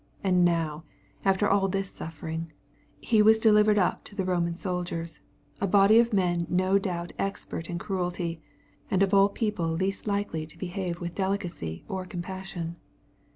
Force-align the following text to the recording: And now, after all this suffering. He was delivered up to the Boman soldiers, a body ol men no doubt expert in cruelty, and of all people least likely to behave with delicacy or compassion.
And 0.23 0.43
now, 0.43 0.83
after 1.23 1.47
all 1.47 1.67
this 1.67 1.91
suffering. 1.91 2.51
He 2.99 3.21
was 3.21 3.37
delivered 3.37 3.77
up 3.77 4.03
to 4.05 4.15
the 4.15 4.23
Boman 4.23 4.55
soldiers, 4.57 5.19
a 5.59 5.67
body 5.67 5.99
ol 6.01 6.07
men 6.11 6.47
no 6.49 6.79
doubt 6.79 7.13
expert 7.19 7.69
in 7.69 7.77
cruelty, 7.77 8.41
and 8.89 9.03
of 9.03 9.13
all 9.13 9.29
people 9.29 9.67
least 9.69 10.07
likely 10.07 10.47
to 10.47 10.57
behave 10.57 11.01
with 11.01 11.13
delicacy 11.13 11.85
or 11.87 12.07
compassion. 12.07 12.77